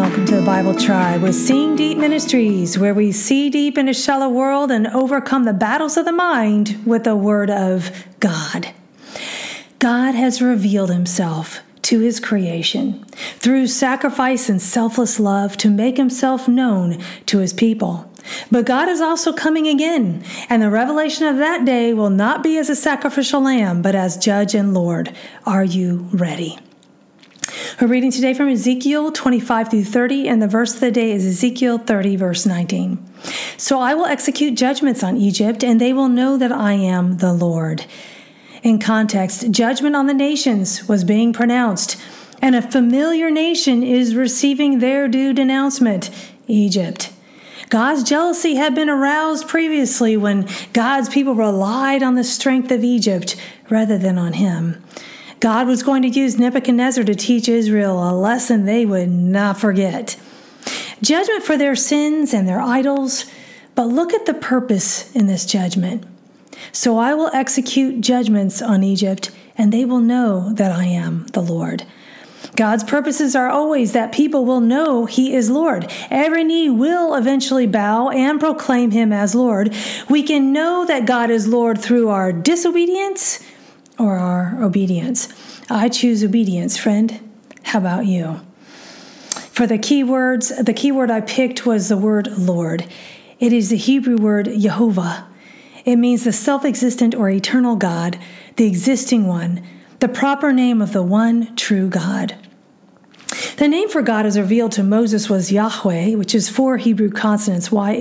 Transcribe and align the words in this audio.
Welcome 0.00 0.24
to 0.28 0.36
the 0.36 0.46
Bible 0.46 0.74
Tribe 0.74 1.20
with 1.20 1.34
Seeing 1.34 1.76
Deep 1.76 1.98
Ministries, 1.98 2.78
where 2.78 2.94
we 2.94 3.12
see 3.12 3.50
deep 3.50 3.76
in 3.76 3.86
a 3.86 3.92
shallow 3.92 4.30
world 4.30 4.70
and 4.70 4.86
overcome 4.86 5.44
the 5.44 5.52
battles 5.52 5.98
of 5.98 6.06
the 6.06 6.10
mind 6.10 6.82
with 6.86 7.04
the 7.04 7.14
Word 7.14 7.50
of 7.50 7.92
God. 8.18 8.72
God 9.78 10.14
has 10.14 10.40
revealed 10.40 10.90
Himself 10.90 11.60
to 11.82 12.00
His 12.00 12.18
creation 12.18 13.04
through 13.40 13.66
sacrifice 13.66 14.48
and 14.48 14.60
selfless 14.60 15.20
love 15.20 15.58
to 15.58 15.68
make 15.68 15.98
Himself 15.98 16.48
known 16.48 16.96
to 17.26 17.36
His 17.40 17.52
people. 17.52 18.10
But 18.50 18.64
God 18.64 18.88
is 18.88 19.02
also 19.02 19.34
coming 19.34 19.68
again, 19.68 20.24
and 20.48 20.62
the 20.62 20.70
revelation 20.70 21.26
of 21.26 21.36
that 21.36 21.66
day 21.66 21.92
will 21.92 22.08
not 22.08 22.42
be 22.42 22.56
as 22.56 22.70
a 22.70 22.74
sacrificial 22.74 23.42
lamb, 23.42 23.82
but 23.82 23.94
as 23.94 24.16
judge 24.16 24.54
and 24.54 24.72
Lord. 24.72 25.14
Are 25.44 25.62
you 25.64 26.08
ready? 26.10 26.58
We're 27.80 27.86
reading 27.86 28.10
today 28.10 28.34
from 28.34 28.50
Ezekiel 28.50 29.10
25 29.10 29.70
through 29.70 29.84
30, 29.84 30.28
and 30.28 30.42
the 30.42 30.46
verse 30.46 30.74
of 30.74 30.80
the 30.80 30.90
day 30.90 31.12
is 31.12 31.24
Ezekiel 31.24 31.78
30, 31.78 32.16
verse 32.16 32.44
19. 32.44 33.02
So 33.56 33.80
I 33.80 33.94
will 33.94 34.04
execute 34.04 34.54
judgments 34.54 35.02
on 35.02 35.16
Egypt, 35.16 35.64
and 35.64 35.80
they 35.80 35.94
will 35.94 36.10
know 36.10 36.36
that 36.36 36.52
I 36.52 36.74
am 36.74 37.16
the 37.16 37.32
Lord. 37.32 37.86
In 38.62 38.80
context, 38.80 39.50
judgment 39.50 39.96
on 39.96 40.08
the 40.08 40.12
nations 40.12 40.88
was 40.88 41.04
being 41.04 41.32
pronounced, 41.32 41.98
and 42.42 42.54
a 42.54 42.60
familiar 42.60 43.30
nation 43.30 43.82
is 43.82 44.14
receiving 44.14 44.80
their 44.80 45.08
due 45.08 45.32
denouncement 45.32 46.10
Egypt. 46.48 47.10
God's 47.70 48.02
jealousy 48.02 48.56
had 48.56 48.74
been 48.74 48.90
aroused 48.90 49.48
previously 49.48 50.18
when 50.18 50.46
God's 50.74 51.08
people 51.08 51.34
relied 51.34 52.02
on 52.02 52.14
the 52.14 52.24
strength 52.24 52.70
of 52.70 52.84
Egypt 52.84 53.36
rather 53.70 53.96
than 53.96 54.18
on 54.18 54.34
Him. 54.34 54.84
God 55.40 55.66
was 55.66 55.82
going 55.82 56.02
to 56.02 56.08
use 56.08 56.38
Nebuchadnezzar 56.38 57.02
to 57.04 57.14
teach 57.14 57.48
Israel 57.48 57.98
a 57.98 58.12
lesson 58.12 58.64
they 58.66 58.84
would 58.84 59.08
not 59.08 59.58
forget 59.58 60.16
judgment 61.02 61.42
for 61.42 61.56
their 61.56 61.74
sins 61.74 62.34
and 62.34 62.46
their 62.46 62.60
idols. 62.60 63.24
But 63.74 63.86
look 63.86 64.12
at 64.12 64.26
the 64.26 64.34
purpose 64.34 65.14
in 65.14 65.26
this 65.26 65.46
judgment. 65.46 66.04
So 66.72 66.98
I 66.98 67.14
will 67.14 67.30
execute 67.32 68.02
judgments 68.02 68.60
on 68.60 68.82
Egypt, 68.82 69.30
and 69.56 69.72
they 69.72 69.84
will 69.84 70.00
know 70.00 70.52
that 70.52 70.72
I 70.72 70.84
am 70.84 71.26
the 71.28 71.40
Lord. 71.40 71.84
God's 72.56 72.84
purposes 72.84 73.34
are 73.34 73.48
always 73.48 73.92
that 73.92 74.12
people 74.12 74.44
will 74.44 74.60
know 74.60 75.06
He 75.06 75.34
is 75.34 75.48
Lord. 75.48 75.90
Every 76.10 76.44
knee 76.44 76.68
will 76.68 77.14
eventually 77.14 77.66
bow 77.66 78.10
and 78.10 78.38
proclaim 78.38 78.90
Him 78.90 79.12
as 79.12 79.34
Lord. 79.34 79.74
We 80.10 80.22
can 80.22 80.52
know 80.52 80.84
that 80.84 81.06
God 81.06 81.30
is 81.30 81.48
Lord 81.48 81.80
through 81.80 82.08
our 82.08 82.32
disobedience 82.32 83.40
or 84.00 84.16
our 84.16 84.62
obedience? 84.62 85.28
I 85.68 85.88
choose 85.88 86.24
obedience, 86.24 86.76
friend. 86.76 87.20
How 87.62 87.78
about 87.78 88.06
you? 88.06 88.40
For 89.28 89.66
the 89.66 89.78
key 89.78 90.02
words, 90.02 90.48
the 90.56 90.72
key 90.72 90.90
word 90.90 91.10
I 91.10 91.20
picked 91.20 91.66
was 91.66 91.88
the 91.88 91.96
word 91.96 92.26
Lord. 92.38 92.86
It 93.38 93.52
is 93.52 93.68
the 93.68 93.76
Hebrew 93.76 94.16
word 94.16 94.50
Jehovah. 94.58 95.26
It 95.84 95.96
means 95.96 96.24
the 96.24 96.32
self 96.32 96.64
existent 96.64 97.14
or 97.14 97.28
eternal 97.28 97.76
God, 97.76 98.18
the 98.56 98.66
existing 98.66 99.26
one, 99.26 99.62
the 99.98 100.08
proper 100.08 100.52
name 100.52 100.80
of 100.80 100.92
the 100.92 101.02
one 101.02 101.54
true 101.56 101.88
God. 101.88 102.36
The 103.56 103.68
name 103.68 103.88
for 103.90 104.02
God 104.02 104.24
as 104.24 104.38
revealed 104.38 104.72
to 104.72 104.82
Moses 104.82 105.28
was 105.28 105.52
Yahweh, 105.52 106.14
which 106.14 106.34
is 106.34 106.48
four 106.48 106.78
Hebrew 106.78 107.10
consonants 107.10 107.70
Y 107.70 107.92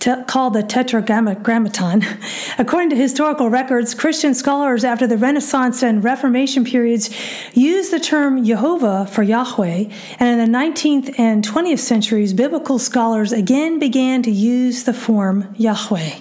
Called 0.00 0.54
the 0.54 0.62
Tetragrammaton. 0.62 2.04
According 2.58 2.90
to 2.90 2.96
historical 2.96 3.50
records, 3.50 3.94
Christian 3.94 4.32
scholars 4.32 4.84
after 4.84 5.06
the 5.06 5.18
Renaissance 5.18 5.82
and 5.82 6.04
Reformation 6.04 6.64
periods 6.64 7.10
used 7.52 7.92
the 7.92 7.98
term 7.98 8.44
Jehovah 8.44 9.06
for 9.06 9.22
Yahweh, 9.22 9.90
and 10.20 10.40
in 10.40 10.52
the 10.52 10.58
19th 10.58 11.18
and 11.18 11.46
20th 11.46 11.80
centuries, 11.80 12.32
biblical 12.32 12.78
scholars 12.78 13.32
again 13.32 13.78
began 13.78 14.22
to 14.22 14.30
use 14.30 14.84
the 14.84 14.94
form 14.94 15.52
Yahweh. 15.56 16.20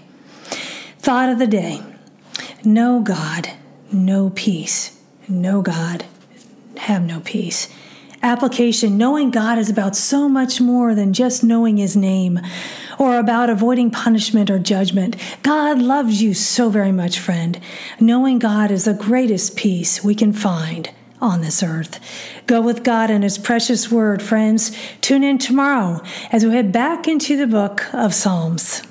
Thought 0.99 1.29
of 1.29 1.39
the 1.39 1.47
day 1.47 1.81
No 2.63 2.99
God, 2.99 3.51
no 3.91 4.31
peace. 4.31 4.99
No 5.29 5.61
God, 5.61 6.05
have 6.77 7.03
no 7.03 7.19
peace 7.19 7.67
application, 8.27 8.97
knowing 8.97 9.31
God 9.31 9.57
is 9.57 9.69
about 9.69 9.95
so 9.95 10.29
much 10.29 10.61
more 10.61 10.93
than 10.93 11.13
just 11.13 11.43
knowing 11.43 11.77
His 11.77 11.95
name 11.95 12.39
or 12.99 13.17
about 13.17 13.49
avoiding 13.49 13.89
punishment 13.89 14.49
or 14.49 14.59
judgment. 14.59 15.15
God 15.41 15.79
loves 15.79 16.21
you 16.21 16.33
so 16.33 16.69
very 16.69 16.91
much, 16.91 17.19
friend. 17.19 17.59
Knowing 17.99 18.37
God 18.37 18.69
is 18.69 18.85
the 18.85 18.93
greatest 18.93 19.55
peace 19.55 20.03
we 20.03 20.13
can 20.13 20.33
find 20.33 20.91
on 21.21 21.41
this 21.41 21.63
earth. 21.63 21.99
Go 22.45 22.61
with 22.61 22.83
God 22.83 23.09
and 23.09 23.23
His 23.23 23.37
precious 23.37 23.89
word, 23.91 24.21
friends. 24.21 24.77
Tune 25.01 25.23
in 25.23 25.37
tomorrow 25.37 26.01
as 26.31 26.45
we 26.45 26.51
head 26.51 26.71
back 26.71 27.07
into 27.07 27.37
the 27.37 27.47
book 27.47 27.91
of 27.93 28.13
Psalms. 28.13 28.81